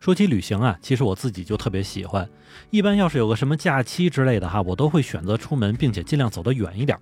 [0.00, 2.28] 说起旅行啊，其实我自己就特别喜欢。
[2.70, 6.96] 一般要是有个什么假期之类的哈，我都会选择出门，并且尽量走得远一点。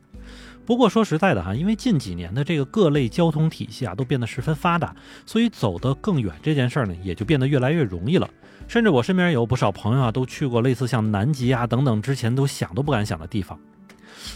[0.64, 4.96] 不过说实在的哈，因为近几年的这个各类交通体系啊都变得十分发达，
[5.26, 8.28] 所以走得更远这件事儿呢也就变得越来越容易了。
[8.66, 13.58] 甚至我身边有不少朋友啊都去过类似像南极啊等等之前都想都不敢想的地方。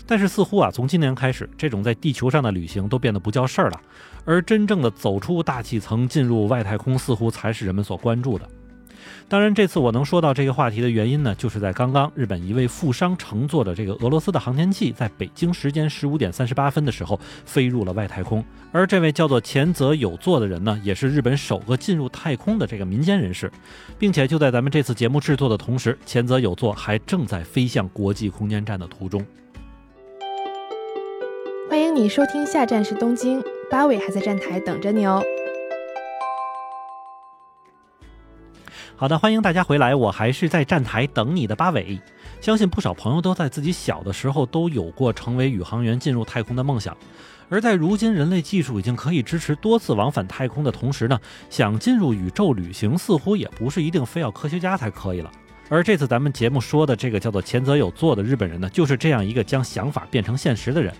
[0.06, 3.80] 但是似乎啊从今年开始，这种在地球上的旅行都变得不叫事儿了，
[4.24, 8.48] 而真正的走出大气层进入外太空似乎才是人们所关注的。
[9.29, 18.44] 当然，这次我能说到这个话题的原因呢，就是在刚刚日本一位富商乘坐的这个俄罗斯的航天器，在北京时间十五点三十八分的时候飞入了外太空。
[18.72, 23.50] 而这位叫做前泽有作的人呢，也是日本首个进入太空的这个民间人士，
[23.99, 29.24] 并且就在咱们这次节目制作的同时，前泽有作还正在飞向国际空间站的途中。
[31.70, 35.22] 欢迎你收听，下站是东京，八尾还在站台等着你哦。
[38.96, 42.00] 好的，欢迎大家回来，我还是在站台等你的八尾。
[42.40, 46.96] 相信不少朋友都在自己小的时候都有过成为宇航员、进入太空的梦想。
[47.48, 55.30] 而在如今人类技术已经可以支持多次往返太空的同时呢，想进入宇宙旅行似乎也不是一定非要科学家才可以了。
[55.68, 60.92] 而这次咱们节目说的这个叫做前泽有作的日本人呢，就是这样一个将想法变成现实的人。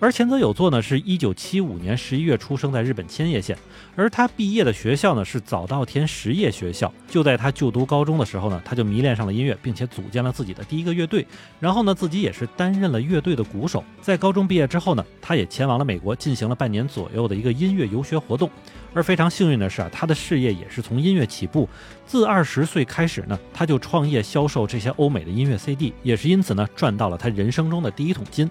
[0.00, 3.58] 而前泽有作呢，是一九七五年十一月出生在日本千叶县，
[3.96, 6.92] 而他毕业的学校呢是早稻田实业学校。
[7.08, 11.26] 就在他就读高中的时候呢，他就迷恋上了音乐，并且组建了自己的第一个乐队。
[11.58, 13.82] 然后呢，自己也是担任了乐队的鼓手。
[14.00, 18.48] 在高中毕业之后呢，他也前往了美国，进行了半年左右的一个音乐游学活动。
[18.94, 21.68] 而非常幸运的是啊，他的事业也是从音乐起步。
[22.06, 28.48] 自二十岁开始呢，他就创业销售这些欧美的音乐 CD，也是因此呢，赚到了他人生中的第一桶金。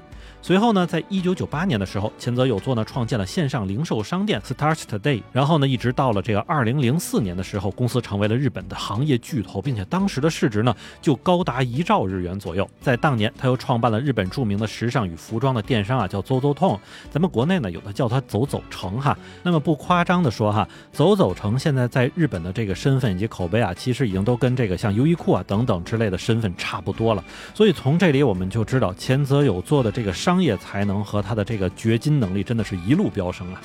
[0.47, 5.21] 随后呢，在一九九八年的时候，前泽有作呢创建了线上零售商店 Start Today。
[5.33, 12.65] 然后呢，一直到了这个二零零四年的时候，公司成为了日本的行业巨头，并且当时的市值呢就高达一兆日元左右。
[12.79, 16.79] 在当年，他又创办了日本著名的时尚与服装的电商啊，叫 ZOZOTON，。
[17.11, 19.19] 咱们国内呢有的叫它走走城哈。
[19.43, 27.21] 那么不夸张的说哈，走走城现在在日本的这个身份以及口碑啊，其实已经都跟这个像优衣库啊等等之类的身份差不多了。
[27.53, 33.59] 所以从这里我们就知道，前泽有作的这个商商业才能和他的这个掘金能力，真的是一路飙升啊！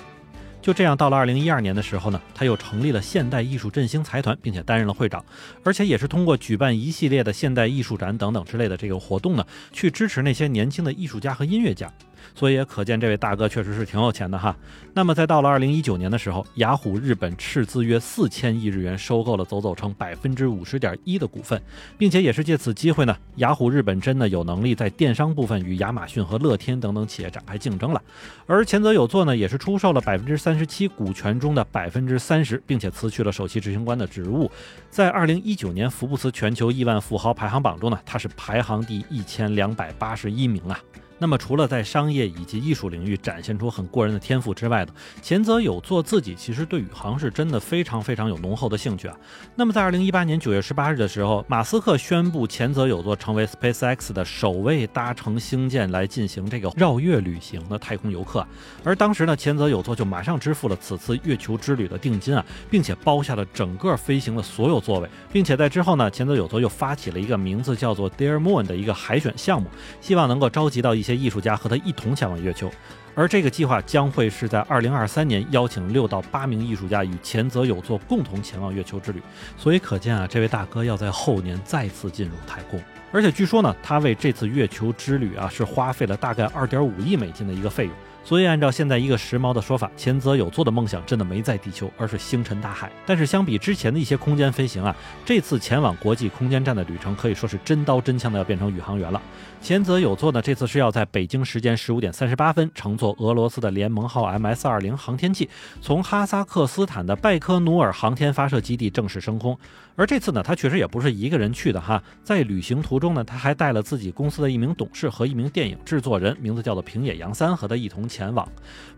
[0.62, 5.22] 就这样，到了二零一二年的时候呢，他又成立了现代艺术振兴财团，并且担任了会长，
[5.64, 11.92] 而且也是通过举办一系列的现代艺术展等等之类的这个活动呢，去支持那些年轻的艺术家和音乐家。
[12.34, 14.56] 所以也可见这位大哥确实是挺有钱的哈。
[14.94, 21.60] 那么在到了二零一九年的时候，雅虎日本斥资约四千亿日元收购了走走城百分之五十点一的股份，
[21.96, 28.02] 并且也是借此机会呢，雅虎日本真的有能力在电商部分与亚马逊和乐天等等企业展开竞争了。
[28.46, 34.50] 而前泽有作呢，也是出售了百分之三十七股权中的百分之三十，并且辞去了首席执行官的职务。
[34.90, 40.78] 在二零一九年福布斯全球亿万富豪排行榜中呢，他是排行第一千两百八十一名啊。
[41.22, 49.16] 那么，除了在商业以及艺术领域展现出很过人的天赋之外的，前泽有作自己其实对宇航是真的非常非常有浓厚的兴趣啊。
[49.54, 58.44] 那么，在二零一八年九月十八日的时候，马斯克宣布前泽有作成为 SpaceX 的首位搭乘星舰来进行这个绕月旅行的太空游客。
[58.82, 69.68] 而当时呢，前泽有作就马上支付了此次月球之旅的定金啊，并且包下了整个飞行的所有座位，并且在之后呢，前泽有作又发起了一个名字叫做 Dear Moon 的一个海选项目，
[70.00, 71.11] 希望能够召集到一些。
[71.14, 72.70] 艺术家和他一同前往月球，
[73.14, 79.22] 而这个计划将会是在二零二三年邀请六到八名艺术家与前泽有作共同前往月球之旅。
[79.56, 82.80] 所以可见啊，这位大哥要在后年再次进入太空。
[83.12, 87.94] 而且据说呢，他为这次月球之旅啊是花费了大概二点五亿美金的一个费用。
[88.24, 92.90] 所以，按照现在一个时髦的说法，前泽有作的梦想真的没在地球，而是星辰大海。
[93.04, 94.94] 但是，相比之前的一些空间飞行啊，
[95.24, 99.20] 这次前往国际空间站的旅程可以说是真刀真枪的要变成宇航员了。
[99.60, 105.48] 前泽有作呢，这次是要在北京时间十五点三十八分乘坐俄罗斯的联盟号 MS 二零航天器，
[105.80, 109.58] 从哈萨克斯坦的拜科努尔航天发射基地正式升空。
[109.94, 118.08] 而这次呢，他确实也不是一个人去的哈，在旅行途中呢，他还带了自己公司的一名董事和一名电影制作人，名字叫做平野洋三，和他一同。
[118.12, 118.46] 前往，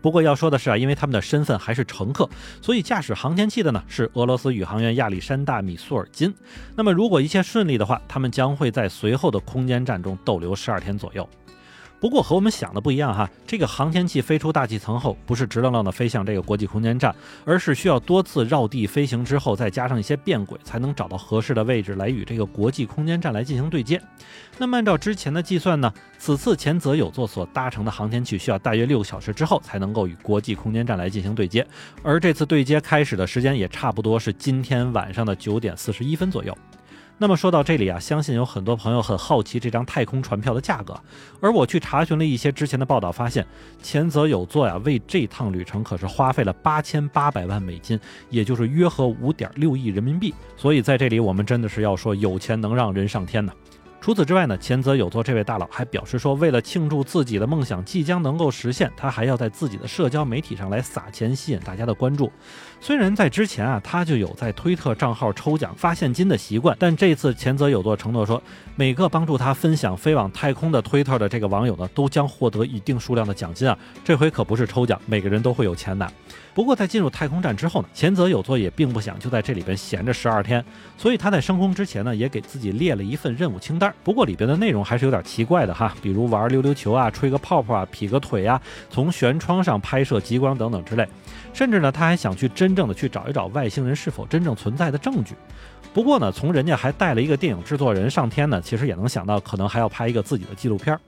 [0.01, 2.29] 不过要说的是啊，因为他们的身份还是乘客，
[2.61, 6.33] 所以驾驶航天器的呢是俄罗斯宇航员亚历山大米苏尔金。
[6.75, 11.27] 那么如果一切顺利的话，他们将会在随后的空间站中逗留十二天左右。
[11.99, 17.15] 不过和我们想的不一样哈，这个航天器飞出大气层后，不是直愣愣的飞向这个国际空间站，
[17.45, 23.99] 而是需要多次绕地飞行之后，再加上一些变轨，才能找到合适的位置来与这个国际空间站来进行对接。
[24.57, 31.65] 那么按照之前的计算呢，此次前泽有作所搭乘的航天器需要大约六个小时之后才能够与国际空间站来进行对接，
[32.03, 36.55] 而这次对接开始的时间也差不多是今天晚上的九点四十一分左右。
[37.17, 40.93] 那么说到这里啊，相信有很多朋友很好奇这张太空船票的价格。
[41.39, 43.45] 而我去查询了一些之前的报道，发现
[43.81, 47.97] 前泽有作呀为这趟旅程可是花费了八千八百万美金，
[48.29, 50.33] 也就是约合五点六亿人民币。
[50.57, 53.53] 所以在这里，我们真的是要说有钱能让人上天呢。
[54.05, 62.31] 除此之外呢，前泽有作这位大佬还表示说，为了庆祝自己的梦想即将能够实现，他还要在自己的社交媒体上来撒钱，吸引大家的关注。
[62.79, 68.39] 虽然在之前啊，他就有在推特账号抽奖发现金的习惯，但这次前泽有作承诺说，
[68.75, 73.75] 每个帮助他分享飞往太空的推特的这个网友呢，都将获得一定数量的奖金啊。
[74.03, 76.07] 这回可不是抽奖，每个人都会有钱拿。
[76.53, 80.63] 不过在进入太空站之后呢，前泽有作也并不想就在这里边闲着十二天，
[80.95, 83.91] 所以他在升空之前呢，也给自己列了一份任务清单。
[84.03, 91.07] 不过里边的内容还是有点奇怪的哈，比如玩溜溜球啊、吹个泡泡啊、劈个腿啊、从舷窗上拍摄极光等等之类。
[91.53, 95.33] 甚至呢，他还想去真正的去找一找外星人是否真正存在的证据。
[95.93, 100.99] 不过呢，从人家还带了一个电影制作人上天呢，其实也能想到可能还要拍一个自己的纪录片。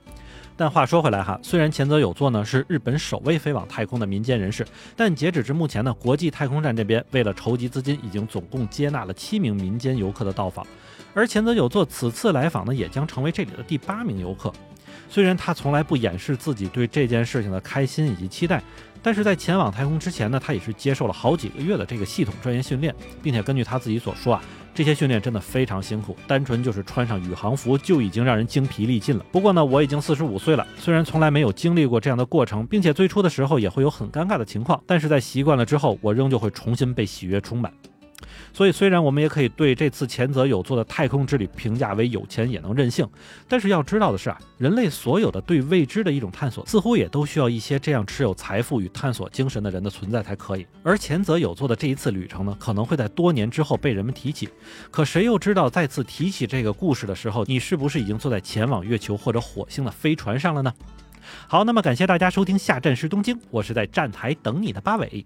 [0.58, 4.66] 但话说回来哈，虽然前泽有作呢是日本首位飞往太空的民间人士，
[4.96, 10.66] 但截止至目前呢，国际太空站这边为了筹集资金，已经总共接纳了七名民间游客的到访。
[11.14, 14.52] 而前泽有作此次来访呢，也将成为这里的第八名游客。
[15.08, 18.60] 虽然他从来不掩饰自己对这件事情的开心以及期待。
[19.00, 24.42] 但是在前往太空之前呢，他也是接受了好几个月的这个系统专业训练，并且根据他自己所说啊，
[24.78, 29.24] 这些训练真的非常辛苦，单纯就是穿上宇航服就已经让人精疲力尽了。
[29.32, 37.72] 不过呢，我已经四十五岁了，虽然从来没有经历过这样的过程，并且最初的时候也会有很尴尬的情况，但是在习惯了之后，我仍旧会重新被喜悦充满。
[38.52, 43.08] 所以，虽然我们也可以对这次前泽有作的太空之旅评价为有钱也能任性，
[43.46, 50.66] 但是要知道的是啊，人类所有的对未知的一种探索，似乎也都需要一些这样持有财富与探索精神的人的存在才可以。
[50.82, 54.48] 而前泽有作的这一次旅程呢，可能会在多年之后被人们提起，
[54.90, 60.72] 可谁又知道再次提起这个故事的时候，你是不是已经坐在前往月球或者火星的飞船上了呢？
[61.46, 65.24] 好，那么感谢大家收听下站是东京，我是在站台等你的八尾。